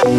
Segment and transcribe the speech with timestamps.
[0.00, 0.14] Welcome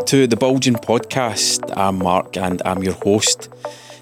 [0.00, 1.72] to the Bulgin Podcast.
[1.74, 3.48] I'm Mark and I'm your host.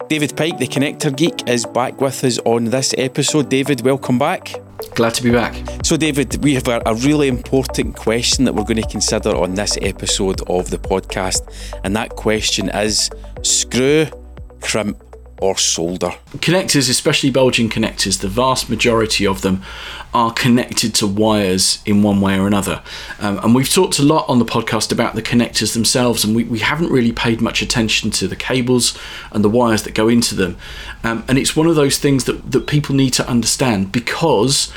[0.08, 3.48] David Pike, the Connector Geek, is back with us on this episode.
[3.48, 4.53] David, welcome back.
[4.96, 5.55] Glad to be back.
[5.85, 9.79] So, David, we have a really important question that we're going to consider on this
[9.81, 11.43] episode of the podcast,
[11.85, 13.11] and that question is
[13.43, 14.07] screw,
[14.61, 15.01] crimp,
[15.45, 16.11] or solder.
[16.36, 19.62] Connectors, especially Bulgin connectors, the vast majority of them
[20.14, 22.82] are connected to wires in one way or another.
[23.21, 26.44] Um, and we've talked a lot on the podcast about the connectors themselves, and we,
[26.44, 28.99] we haven't really paid much attention to the cables
[29.32, 30.57] and the wires that go into them.
[31.02, 34.72] Um, and it's one of those things that, that people need to understand because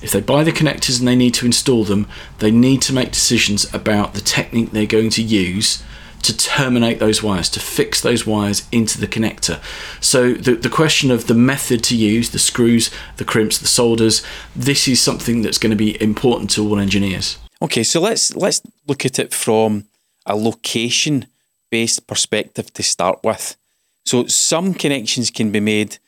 [0.00, 2.06] if they buy the connectors and they need to install them,
[2.38, 5.82] they need to make decisions about the technique they're going to use
[6.24, 9.62] to terminate those wires, to fix those wires into the connector.
[10.00, 14.22] So the, the question of the method to use, the screws, the crimps, the solders,
[14.56, 17.38] this is something that's going to be important to all engineers.
[17.60, 19.84] Okay, so let's let's look at it from
[20.26, 21.26] a location
[21.70, 23.56] based perspective to start with.
[24.04, 25.98] So some connections can be made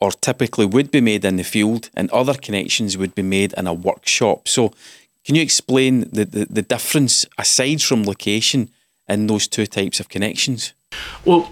[0.00, 3.66] or typically would be made in the field and other connections would be made in
[3.66, 4.48] a workshop.
[4.48, 4.72] So
[5.24, 8.70] can you explain the, the, the difference aside from location
[9.10, 10.72] in those two types of connections?
[11.24, 11.50] Well,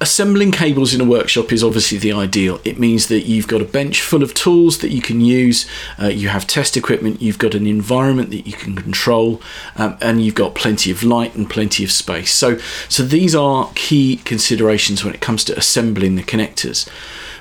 [0.00, 2.60] assembling cables in a workshop is obviously the ideal.
[2.64, 5.68] It means that you've got a bench full of tools that you can use,
[6.00, 9.42] uh, you have test equipment, you've got an environment that you can control,
[9.76, 12.32] um, and you've got plenty of light and plenty of space.
[12.32, 16.88] So, so these are key considerations when it comes to assembling the connectors.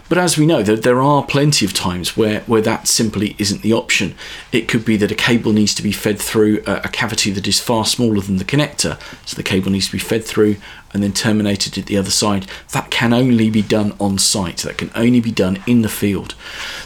[0.09, 3.73] But as we know, there, are plenty of times where, where that simply isn't the
[3.73, 4.15] option.
[4.51, 7.47] It could be that a cable needs to be fed through a, a cavity that
[7.47, 10.55] is far smaller than the connector, so the cable needs to be fed through
[10.93, 12.47] and then terminated at the other side.
[12.71, 16.35] That can only be done on site, that can only be done in the field.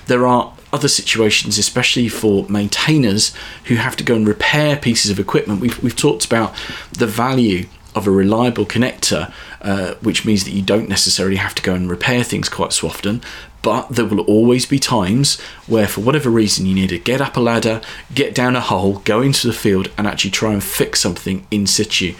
[0.08, 3.33] There are other situations, especially for maintainers
[3.66, 5.61] who have to go and repair pieces of equipment.
[5.61, 6.55] We've, we've talked about
[6.92, 11.61] the value of a reliable connector, uh, which means that you don't necessarily have to
[11.61, 13.21] go and repair things quite so often.
[13.61, 17.38] But there will always be times where, for whatever reason, you need to get up
[17.38, 17.82] a ladder,
[18.14, 21.67] get down a hole, go into the field, and actually try and fix something in
[21.67, 22.15] situ.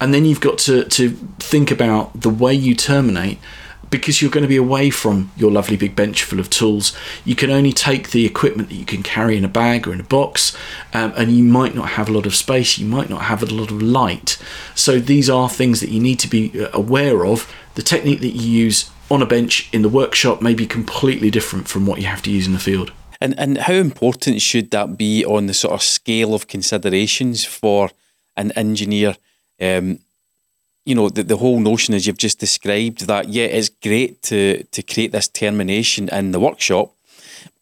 [0.00, 3.38] And then you've got to, to think about the way you terminate
[3.92, 6.96] because you're going to be away from your lovely big bench full of tools.
[7.24, 10.00] You can only take the equipment that you can carry in a bag or in
[10.00, 10.56] a box,
[10.92, 13.46] um, and you might not have a lot of space, you might not have a
[13.46, 14.38] lot of light.
[14.74, 17.48] So, these are things that you need to be uh, aware of.
[17.76, 21.68] The technique that you use on a bench in the workshop may be completely different
[21.68, 22.92] from what you have to use in the field.
[23.20, 27.90] And, and how important should that be on the sort of scale of considerations for
[28.36, 29.16] an engineer?
[29.60, 30.00] Um,
[30.84, 34.62] you know, the, the whole notion as you've just described that, yeah, it's great to,
[34.64, 36.92] to create this termination in the workshop,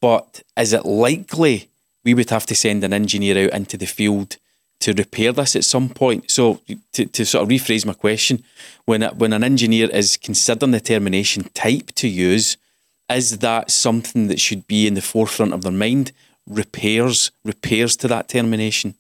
[0.01, 1.69] but is it likely
[2.05, 4.37] we would have to send an engineer out into the field
[4.81, 6.31] to repair this at some point?
[6.31, 6.61] So,
[6.93, 8.43] to, to sort of rephrase my question,
[8.85, 12.57] when, when an engineer is considering the termination type to use,
[13.11, 16.13] is that something that should be in the forefront of their mind?
[16.47, 18.95] Repairs, repairs to that termination?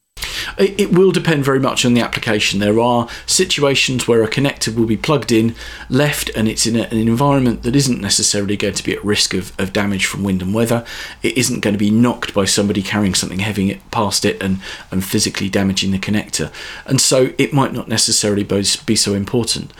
[0.58, 2.60] It will depend very much on the application.
[2.60, 5.54] There are situations where a connector will be plugged in,
[5.88, 9.34] left, and it's in a, an environment that isn't necessarily going to be at risk
[9.34, 10.84] of, of damage from wind and weather.
[11.22, 14.60] It isn't going to be knocked by somebody carrying something heavy past it and,
[14.90, 16.52] and physically damaging the connector.
[16.86, 19.72] And so it might not necessarily be so important.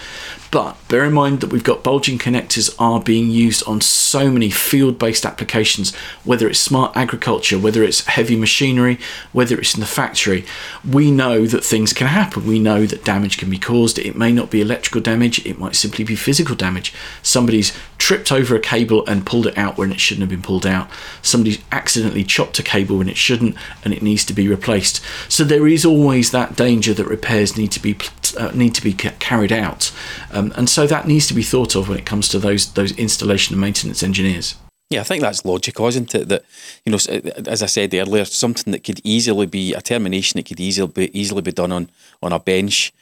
[0.50, 4.50] But bear in mind that we've got Bulgin connectors are being used on so many
[4.50, 5.94] field based applications,
[6.24, 8.98] whether it's smart agriculture, whether it's heavy machinery,
[9.32, 10.44] whether it's in the factory.
[10.88, 12.46] We know that things can happen.
[12.46, 13.98] We know that damage can be caused.
[13.98, 16.92] It may not be electrical damage, it might simply be physical damage.
[17.22, 20.66] Somebody's tripped over a cable and pulled it out when it shouldn't have been pulled
[20.66, 20.88] out.
[21.22, 25.02] Somebody's accidentally chopped a cable when it shouldn't and it needs to be replaced.
[25.28, 27.96] So there is always that danger that repairs need to be
[28.38, 29.92] uh, need to be carried out.
[30.32, 32.92] Um, and so that needs to be thought of when it comes to those those
[32.98, 34.56] installation and maintenance engineers.
[34.88, 36.28] Yeah, I think that's logical, isn't it?
[36.30, 36.42] That
[36.84, 36.98] you know,
[37.46, 41.18] as I said earlier, something that could easily be a termination that could easily be
[41.18, 41.90] easily be done on
[42.22, 42.92] on a bench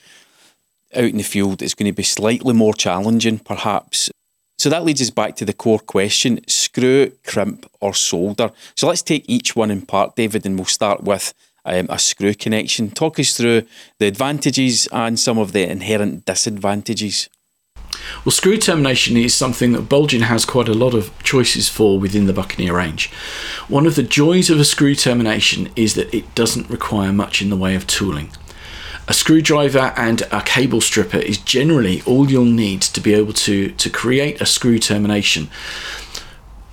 [0.94, 4.10] out in the field is going to be slightly more challenging, perhaps.
[4.58, 8.50] So that leads us back to the core question: screw, crimp, or solder.
[8.74, 11.32] So let's take each one in part, David, and we'll start with
[11.64, 12.90] um, a screw connection.
[12.90, 13.62] Talk us through
[13.98, 17.28] the advantages and some of the inherent disadvantages.
[18.24, 22.26] Well, screw termination is something that Bulgin has quite a lot of choices for within
[22.26, 23.10] the Buccaneer range.
[23.68, 27.50] One of the joys of a screw termination is that it doesn't require much in
[27.50, 28.30] the way of tooling.
[29.08, 33.70] A screwdriver and a cable stripper is generally all you'll need to be able to,
[33.70, 35.48] to create a screw termination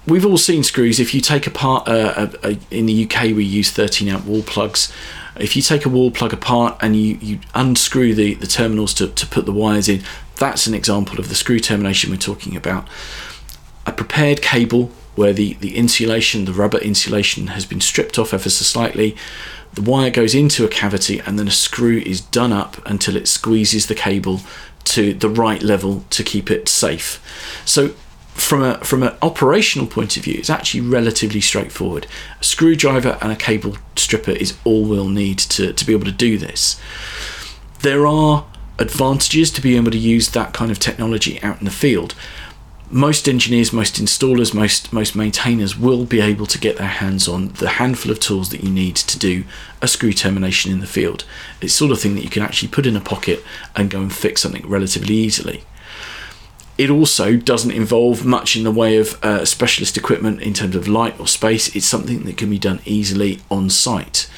[0.07, 0.99] we've all seen screws.
[0.99, 4.43] If you take apart, uh, a, a, in the UK, we use 13 amp wall
[4.43, 4.91] plugs.
[5.37, 9.07] If you take a wall plug apart and you, you unscrew the, the terminals to,
[9.07, 10.03] to put the wires in,
[10.37, 12.87] that's an example of the screw termination we're talking about.
[13.85, 18.49] A prepared cable where the, the insulation, the rubber insulation, has been stripped off ever
[18.49, 19.15] so slightly.
[19.75, 23.27] The wire goes into a cavity and then a screw is done up until it
[23.27, 24.41] squeezes the cable
[24.85, 27.21] to the right level to keep it safe.
[27.65, 27.89] So
[28.35, 32.07] from a from an operational point of view, it's actually relatively straightforward.
[32.39, 36.11] A screwdriver and a cable stripper is all we'll need to, to be able to
[36.11, 36.79] do this.
[37.79, 38.45] There are
[38.77, 42.13] advantages to being able to use that kind of technology out in the field.
[42.91, 47.49] Most engineers, most installers, most most maintainers will be able to get their hands on
[47.53, 49.43] the handful of tools that you need to do
[49.81, 51.25] a screw termination in the field.
[51.61, 53.43] It's sort of thing that you can actually put in a pocket
[53.75, 55.63] and go and fix something relatively easily
[56.77, 60.87] it also doesn't involve much in the way of uh, specialist equipment in terms of
[60.87, 61.73] light or space.
[61.75, 64.29] It's something that can be done easily on site.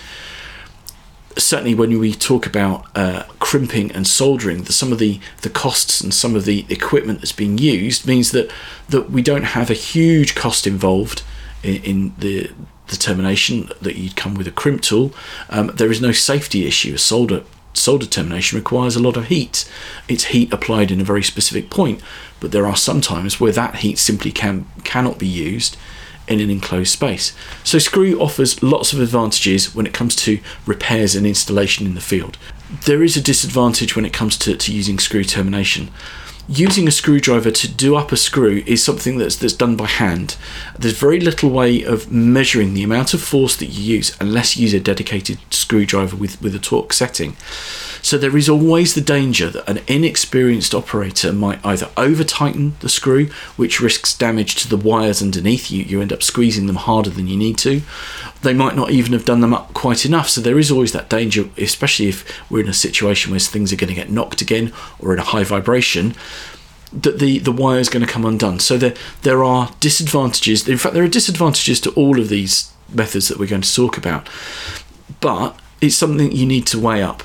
[1.38, 6.02] Certainly, when we talk about uh, crimping and soldering, the, some of the, the costs
[6.02, 8.52] and some of the equipment that's being used means that,
[8.90, 11.24] that we don't have a huge cost involved
[11.64, 12.52] in, in the
[12.88, 15.14] determination that you'd come with a crimp tool.
[15.50, 16.96] Um, there is no safety issue.
[16.96, 17.44] A solder
[17.74, 19.70] solder termination requires a lot of heat.
[20.08, 22.02] It's heat applied in a very specific point,
[22.40, 25.78] but there are some times where that heat simply can cannot be used
[26.28, 27.34] in an enclosed space.
[27.64, 32.02] So screw offers lots of advantages when it comes to repairs and installation in the
[32.02, 32.38] field.
[32.86, 35.90] There is a disadvantage when it comes to, to using screw termination
[36.48, 40.38] using a screwdriver to do up a screw is something that's that's done by hand.
[40.80, 44.64] There's very little way of measuring the amount of force that you use unless you
[44.64, 47.36] use a dedicated screwdriver with, with a torque setting.
[48.02, 52.88] So there is always the danger that an inexperienced operator might either over tighten the
[52.88, 53.26] screw,
[53.58, 57.28] which risks damage to the wires underneath you, you end up squeezing them harder than
[57.28, 57.82] you need to.
[58.44, 60.30] They might not even have done them up quite enough.
[60.30, 63.78] So there is always that danger, especially if we're in a situation where things are
[63.78, 66.16] going to get knocked again or in a high vibration
[67.02, 68.60] that the, the wire is going to come undone.
[68.60, 70.68] So there there are disadvantages.
[70.68, 73.98] In fact, there are disadvantages to all of these methods that we're going to talk
[73.98, 74.28] about.
[75.20, 77.24] But it's something you need to weigh up.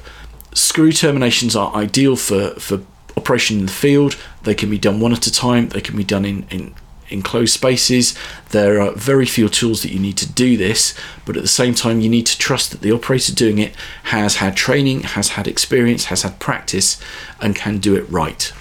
[0.54, 2.80] Screw terminations are ideal for, for
[3.16, 4.16] operation in the field.
[4.42, 5.68] They can be done one at a time.
[5.68, 6.74] They can be done in, in
[7.08, 8.16] enclosed spaces.
[8.50, 11.74] There are very few tools that you need to do this, but at the same
[11.74, 13.74] time, you need to trust that the operator doing it
[14.04, 17.00] has had training, has had experience, has had practice,
[17.40, 18.52] and can do it right.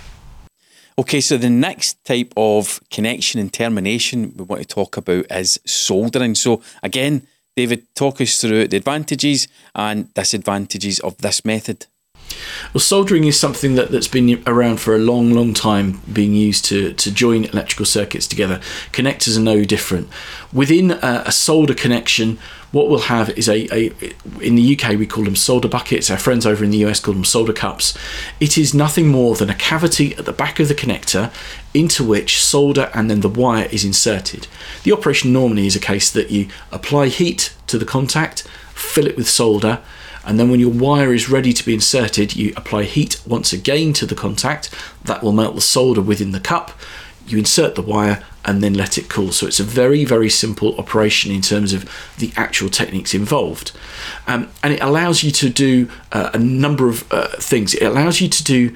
[0.99, 5.59] Okay, so the next type of connection and termination we want to talk about is
[5.65, 6.35] soldering.
[6.35, 11.85] So, again, David, talk us through the advantages and disadvantages of this method.
[12.73, 16.65] Well, soldering is something that, that's been around for a long, long time, being used
[16.65, 18.59] to, to join electrical circuits together.
[18.91, 20.09] Connectors are no different.
[20.53, 22.39] Within a, a solder connection,
[22.71, 23.91] what we'll have is a, a,
[24.41, 27.13] in the UK we call them solder buckets our friends over in the US call
[27.13, 27.97] them solder cups
[28.39, 31.31] it is nothing more than a cavity at the back of the connector
[31.73, 34.47] into which solder and then the wire is inserted
[34.83, 39.17] the operation normally is a case that you apply heat to the contact fill it
[39.17, 39.81] with solder
[40.23, 43.93] and then when your wire is ready to be inserted, you apply heat once again
[43.93, 44.69] to the contact.
[45.03, 46.71] That will melt the solder within the cup.
[47.25, 49.31] You insert the wire and then let it cool.
[49.31, 53.71] So it's a very, very simple operation in terms of the actual techniques involved.
[54.27, 57.73] Um, and it allows you to do uh, a number of uh, things.
[57.73, 58.75] It allows you to do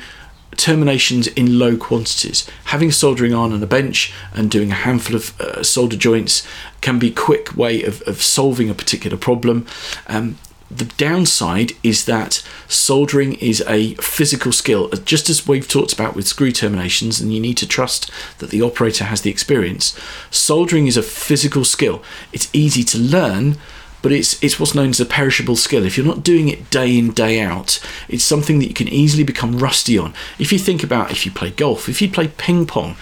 [0.58, 2.48] terminations in low quantities.
[2.66, 6.48] Having soldering iron on a bench and doing a handful of uh, solder joints
[6.82, 9.66] can be a quick way of, of solving a particular problem.
[10.08, 10.38] Um,
[10.77, 16.15] the downside is that soldering is a physical skill, uh, just as we've talked about
[16.15, 19.98] with screw terminations, and you need to trust that the operator has the experience.
[20.32, 22.03] Soldering is a physical skill.
[22.34, 23.58] It's easy to learn,
[24.01, 25.86] but it's it's what's known as a perishable skill.
[25.86, 29.24] If you're not doing it day in day out, it's something that you can easily
[29.24, 30.13] become rusty on.
[30.38, 32.98] If you think about if you play golf, if you play ping pong,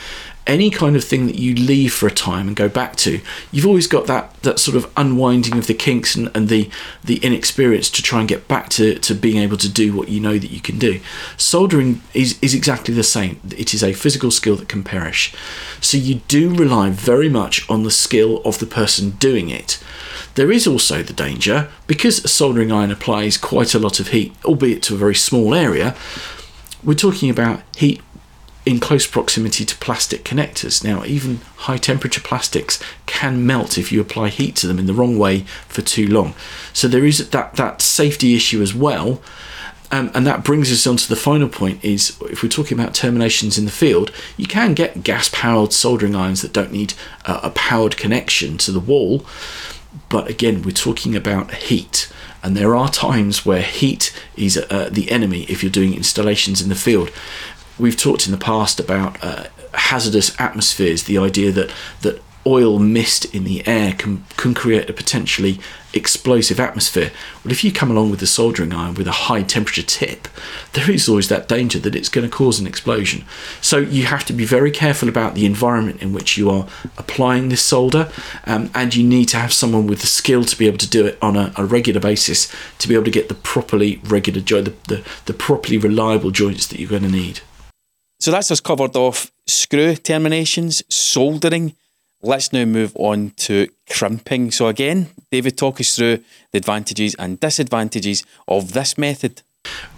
[0.45, 3.21] any kind of thing that you leave for a time and go back to,
[3.51, 6.69] you've always got that that sort of unwinding of the kinks and, and the
[7.03, 10.19] the inexperience to try and get back to, to being able to do what you
[10.19, 10.99] know that you can do.
[11.37, 13.39] Soldering is, is exactly the same.
[13.57, 15.33] It is a physical skill that can perish.
[15.79, 19.81] So you do rely very much on the skill of the person doing it.
[20.35, 24.33] There is also the danger, because a soldering iron applies quite a lot of heat,
[24.43, 25.95] albeit to a very small area,
[26.83, 28.01] we're talking about heat
[28.65, 30.83] in close proximity to plastic connectors.
[30.83, 34.93] Now, even high temperature plastics can melt if you apply heat to them in the
[34.93, 36.33] wrong way for too long.
[36.71, 39.21] So there is that, that safety issue as well.
[39.91, 42.95] Um, and that brings us on to the final point is if we're talking about
[42.95, 47.41] terminations in the field, you can get gas powered soldering irons that don't need uh,
[47.43, 49.23] a powered connection to the wall.
[50.09, 52.11] But again, we're talking about heat.
[52.41, 56.69] And there are times where heat is uh, the enemy if you're doing installations in
[56.69, 57.09] the field.
[57.83, 63.25] We've talked in the past about uh, hazardous atmospheres, the idea that, that oil mist
[63.35, 65.59] in the air can, can create a potentially
[65.93, 67.11] explosive atmosphere.
[67.43, 70.29] Well, if you come along with a soldering iron with a high temperature tip,
[70.71, 73.25] there is always that danger that it's going to cause an explosion.
[73.59, 77.49] So you have to be very careful about the environment in which you are applying
[77.49, 78.09] this solder,
[78.45, 81.05] um, and you need to have someone with the skill to be able to do
[81.05, 84.65] it on a, a regular basis to be able to get the properly regular joint,
[84.65, 87.41] the, the, the properly reliable joints that you're going to need.
[88.23, 91.73] So that's us covered off screw terminations, soldering,
[92.25, 94.49] Let's now move on to crimping.
[94.51, 99.41] So, again, David, talk us through the advantages and disadvantages of this method.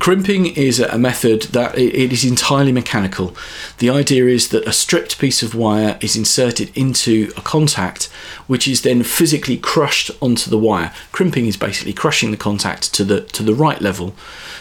[0.05, 3.35] Crimping is a method that it is entirely mechanical.
[3.79, 8.05] The idea is that a stripped piece of wire is inserted into a contact,
[8.45, 10.93] which is then physically crushed onto the wire.
[11.11, 14.13] Crimping is basically crushing the contact to the to the right level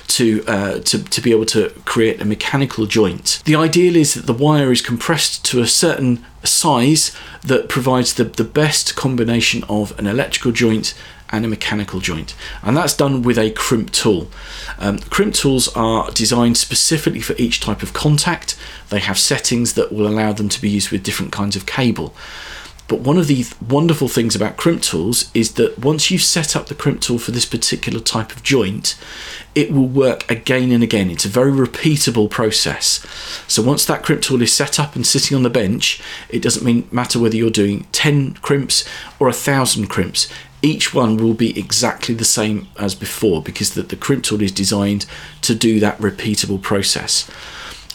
[0.07, 3.43] to, uh, to, to be able to create a mechanical joint.
[3.45, 8.25] The ideal is that the wire is compressed to a certain size that provides the,
[8.25, 10.95] the best combination of an electrical joint
[11.35, 14.29] and a mechanical joint, and that's done with a crimp tool.
[14.79, 18.57] Um, crimp tools are designed specifically for each type of contact.
[18.91, 22.15] They have settings that will allow them to be used with different kinds of cable.
[22.87, 26.67] But one of the wonderful things about crimp tools is that once you've set up
[26.67, 28.99] the crimp tool for this particular type of joint,
[29.55, 31.11] it will work again and again.
[31.11, 33.05] It's a very repeatable process.
[33.49, 36.65] So once that crimp tool is set up and sitting on the bench, it doesn't
[36.65, 38.87] mean matter whether you're doing 10 crimps
[39.19, 40.29] or a thousand crimps.
[40.65, 44.51] Each one will be exactly the same as before because the, the crimp tool is
[44.51, 45.05] designed
[45.43, 47.31] to do that repeatable process.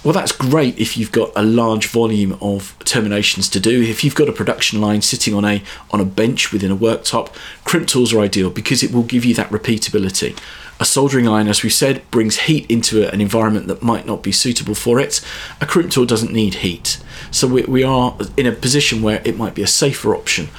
[0.04, 3.82] Well, that's great if you've got a large volume of terminations to do.
[3.82, 7.34] If you've got a production line sitting on a on a bench within a worktop,
[7.64, 10.38] crimp tools are ideal because it will give you that repeatability.
[10.80, 14.32] A soldering iron, as we said, brings heat into an environment that might not be
[14.32, 15.26] suitable for it.
[15.60, 17.00] A crimp tool doesn't need heat,
[17.32, 20.50] so we, we are in a position where it might be a safer option.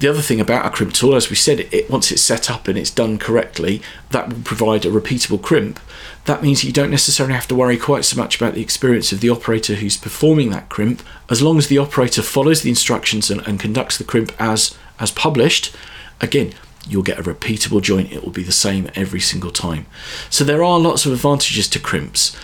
[0.00, 2.68] The other thing about a crimp tool, as we said, it, once it's set up
[2.68, 5.80] and it's done correctly, that will provide a repeatable crimp.
[6.26, 9.20] That means you don't necessarily have to worry quite so much about the experience of
[9.20, 11.02] the operator who's performing that crimp.
[11.30, 15.10] As long as the operator follows the instructions and, and conducts the crimp as as
[15.10, 15.74] published,
[16.20, 16.52] again,
[16.86, 18.12] you'll get a repeatable joint.
[18.12, 19.86] It will be the same every single time.
[20.30, 22.36] So there are lots of advantages to crimps.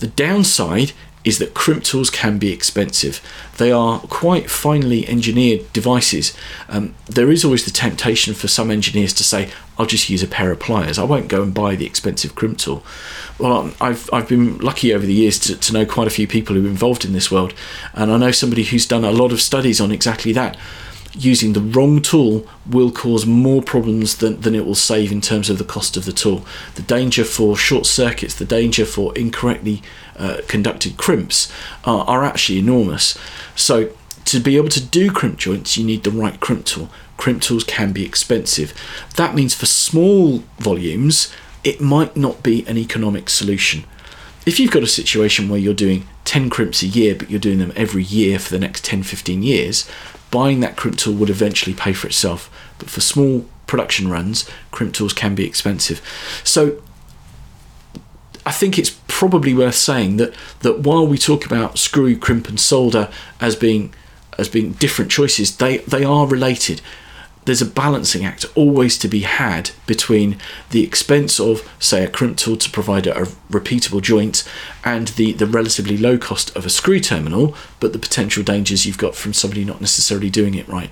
[0.00, 0.92] The downside
[1.24, 3.20] is that crimp tools can be expensive.
[3.56, 6.36] They are quite finely engineered devices.
[6.68, 10.28] Um, there is always the temptation for some engineers to say, I'll just use a
[10.28, 10.98] pair of pliers.
[10.98, 12.84] I won't go and buy the expensive crimp tool.
[13.38, 16.56] Well, I've, I've been lucky over the years to, to know quite a few people
[16.56, 17.54] who are involved in this world,
[17.94, 20.56] and I know somebody who's done a lot of studies on exactly that
[21.16, 25.48] using the wrong tool will cause more problems than, than it will save in terms
[25.48, 26.44] of the cost of the tool.
[26.74, 29.82] The danger for short circuits, the danger for incorrectly
[30.18, 31.52] uh, conducted crimps
[31.84, 33.18] are, are actually enormous.
[33.56, 33.90] So,
[34.26, 36.88] to be able to do crimp joints, you need the right crimp tool.
[37.16, 38.72] Crimp tools can be expensive.
[39.16, 43.84] That means for small volumes, it might not be an economic solution.
[44.46, 47.58] If you've got a situation where you're doing 10 crimps a year, but you're doing
[47.58, 49.88] them every year for the next 10 15 years,
[50.30, 52.50] buying that crimp tool would eventually pay for itself.
[52.78, 56.00] But for small production runs, crimp tools can be expensive.
[56.44, 56.82] So
[58.44, 58.90] I think it's
[59.24, 63.94] probably worth saying that that while we talk about screw, crimp, and solder as being
[64.36, 66.82] as being different choices, they they are related
[67.46, 70.38] there's a balancing act always to be had between
[70.70, 74.48] the expense of, say, a crimp tool to provide a, a, repeatable joint
[74.82, 78.96] and the, the relatively low cost of a screw terminal, but the potential dangers you've
[78.96, 80.90] got from somebody not necessarily doing it right.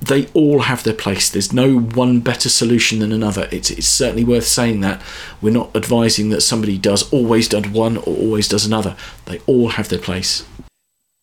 [0.00, 1.30] They all have their place.
[1.30, 3.48] There's no one better solution than another.
[3.50, 5.02] It's, it's certainly worth saying that.
[5.40, 8.96] We're not advising that somebody does always does one or always does another.
[9.24, 10.44] They all have their place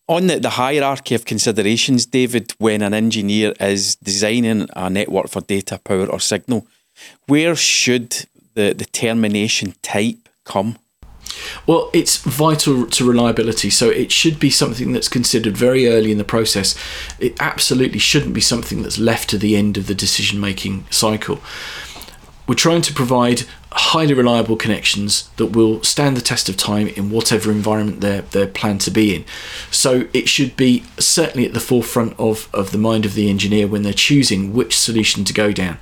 [0.07, 5.41] on the, the hierarchy of considerations, David, when an engineer is designing a network for
[5.41, 6.67] data, power, or signal,
[7.27, 10.77] where should the, the termination type come?
[11.65, 16.17] Well, it's vital to reliability, so it should be something that's considered very early in
[16.17, 16.75] the process.
[17.19, 21.39] It absolutely shouldn't be something that's left to the end of the decision making cycle.
[22.47, 27.09] We're trying to provide highly reliable connections that will stand the test of time in
[27.09, 29.25] whatever environment they're, they're planned to be in.
[29.71, 33.67] So it should be certainly at the forefront of, of the mind of the engineer
[33.67, 35.79] when they're choosing which solution to go down.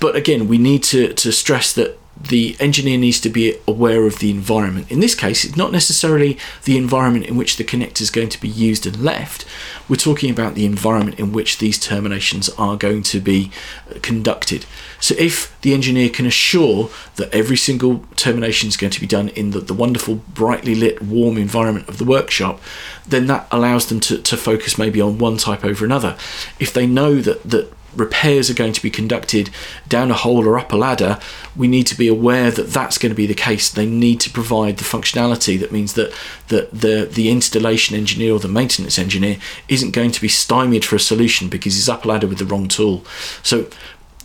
[0.00, 4.18] But again, we need to, to stress that the engineer needs to be aware of
[4.18, 4.90] the environment.
[4.90, 8.40] In this case, it's not necessarily the environment in which the connector is going to
[8.40, 9.44] be used and left.
[9.88, 13.50] We're talking about the environment in which these terminations are going to be
[13.90, 14.64] uh, conducted.
[15.00, 19.28] So, if the engineer can assure that every single termination is going to be done
[19.30, 22.60] in the, the wonderful, brightly lit, warm environment of the workshop,
[23.06, 26.16] then that allows them to, to focus maybe on one type over another.
[26.58, 29.50] If they know that, that repairs are going to be conducted
[29.88, 31.18] down a hole or up a ladder,
[31.56, 33.70] we need to be aware that that's going to be the case.
[33.70, 36.12] They need to provide the functionality that means that,
[36.48, 40.96] that the, the installation engineer or the maintenance engineer isn't going to be stymied for
[40.96, 43.04] a solution because he's up a ladder with the wrong tool.
[43.42, 43.66] So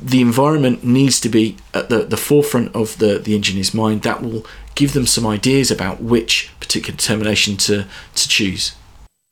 [0.01, 4.03] the environment needs to be at the, the forefront of the, the engineer's mind.
[4.03, 4.45] That will
[4.75, 7.85] give them some ideas about which particular termination to,
[8.15, 8.75] to choose.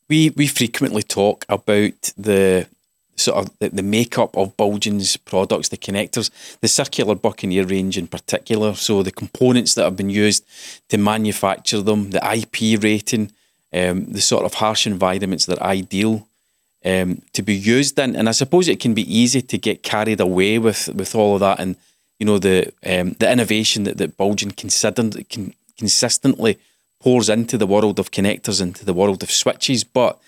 [0.09, 2.67] We, we frequently talk about the
[3.17, 6.29] sort of the, the makeup of Bulgin's products, the connectors,
[6.61, 8.75] the circular Buccaneer range in particular.
[8.75, 10.45] So the components that have been used
[10.89, 13.31] to manufacture them, the IP rating,
[13.73, 16.27] um, the sort of harsh environments that are ideal
[16.85, 18.15] um, to be used in.
[18.15, 21.41] And I suppose it can be easy to get carried away with, with all of
[21.41, 21.75] that and
[22.19, 25.25] you know the um, the innovation that, that Bulgion considered,
[25.77, 26.57] consistently
[26.99, 30.19] pours into the world of connectors, into the world of switches, but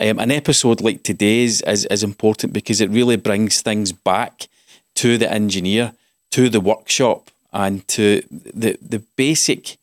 [0.00, 4.48] um, an episode like today's is, is important because it really brings things back
[4.96, 5.92] to the engineer,
[6.30, 9.78] to the workshop, and to the the basic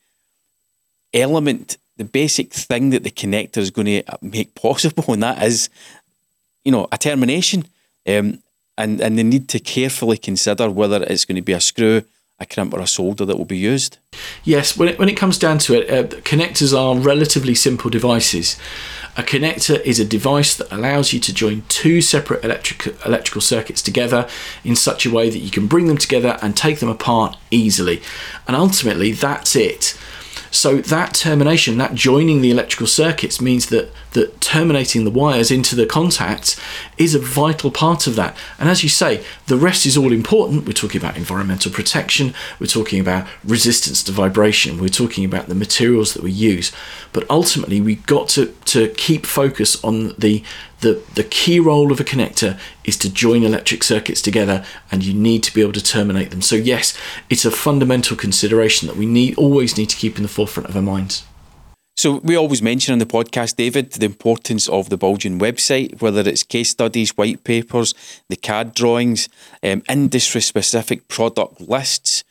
[1.13, 5.69] element, the basic thing that the connector is going to make possible, and that is,
[6.63, 7.65] you know, a termination.
[8.07, 8.39] Um,
[8.77, 12.03] and and they need to carefully consider whether it's going to be a screw,
[12.39, 13.97] a crimp, or a solder that will be used.
[14.43, 18.57] Yes, when it, when it comes down to it, uh, connectors are relatively simple devices.
[19.15, 23.81] A connector is a device that allows you to join two separate electric, electrical circuits
[23.81, 24.27] together
[24.63, 28.01] in such a way that you can bring them together and take them apart easily.
[28.47, 29.97] And ultimately, that's it.
[30.49, 35.75] So that termination, that joining the electrical circuits means that that terminating the wires into
[35.75, 36.59] the contacts
[36.97, 38.35] is a vital part of that.
[38.59, 40.65] And as you say, the rest is all important.
[40.65, 45.55] We're talking about environmental protection, we're talking about resistance to vibration, we're talking about the
[45.55, 46.71] materials that we use.
[47.11, 50.43] But ultimately, we've got to, to keep focus on the
[50.79, 55.13] the, the key role of a connector is to join electric circuits together and you
[55.13, 56.41] need to be able to terminate them.
[56.41, 56.95] So yes,
[57.29, 60.75] it's a fundamental consideration that we need always need to keep in the forefront of
[60.75, 61.23] our minds.
[61.95, 66.27] So we always mention on the podcast, David, the importance of the Bulgin website, whether
[66.27, 67.93] it's case studies, white papers,
[68.29, 69.29] the CAD drawings,
[69.61, 72.23] um, industry-specific product lists.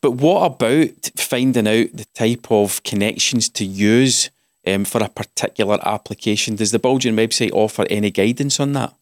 [0.00, 4.30] But what about finding out the type of connections to use
[4.74, 6.56] um, for a particular application.
[6.56, 8.94] Does the Bulgin website offer any guidance on that?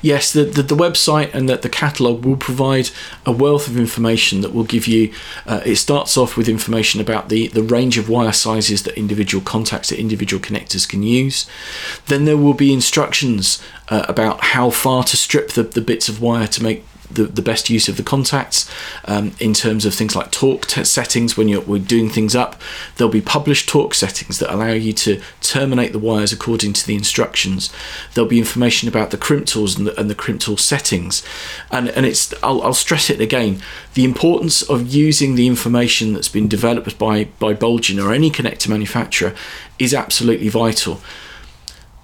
[0.00, 2.90] Yes, the, the, the website and the, the catalogue will provide
[3.24, 5.12] a wealth of information that will give you.
[5.46, 9.42] Uh, it starts off with information about the, the range of wire sizes that individual
[9.44, 11.48] contacts, that individual connectors can use.
[12.06, 16.20] Then there will be instructions uh, about how far to strip the, the bits of
[16.20, 18.70] wire to make the, the best use of the contacts
[19.04, 22.60] um, in terms of things like torque settings when you're doing things up.
[22.96, 26.94] There'll be published torque settings that allow you to terminate the wires according to the
[26.94, 27.72] instructions.
[28.14, 31.22] There'll be information about the crimp tools and the, and the crimp tool settings.
[31.70, 33.60] And, and it's I'll, I'll stress it again
[33.94, 38.68] the importance of using the information that's been developed by, by Bulgin or any connector
[38.68, 39.34] manufacturer
[39.78, 41.00] is absolutely vital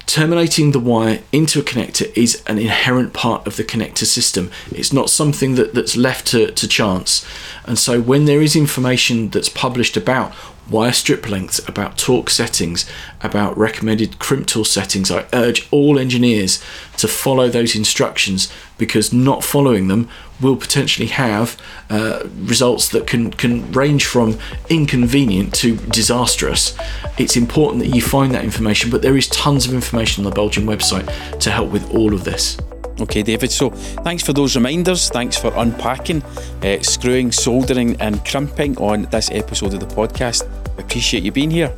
[0.09, 4.51] terminating the wire into a connector is an inherent part of the connector system.
[4.71, 7.27] It's not something that, that's left to, to chance.
[7.66, 10.33] And so when there is information that's published about
[10.70, 12.88] wire strip lengths, about torque settings,
[13.20, 15.11] about recommended crimp tool settings.
[15.11, 16.62] I urge all engineers
[16.98, 20.09] to follow those instructions because not following them
[20.40, 26.76] will potentially have uh, results that can, can range from inconvenient to disastrous.
[27.18, 30.40] It's important that you find that information, but there is tons of information on the
[30.40, 32.57] Bulgin website to help with all of this.
[33.00, 33.52] Okay, David.
[33.52, 35.09] So thanks for those reminders.
[35.09, 36.22] Thanks for unpacking,
[36.62, 40.48] uh, screwing, soldering, and crimping on this episode of the podcast.
[40.79, 41.69] Appreciate you being here.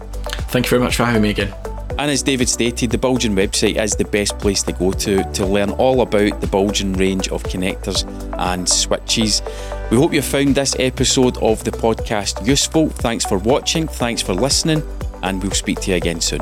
[0.51, 1.53] Thank you very much for having me again.
[1.99, 5.45] And as David stated, the Bulgin website is the best place to go to to
[5.45, 8.07] learn all about the Bulgin range of connectors
[8.39, 9.43] and switches.
[9.91, 12.89] We hope you found this episode of the podcast useful.
[12.89, 14.83] Thanks for watching, thanks for listening,
[15.23, 16.41] and we'll speak to you again soon.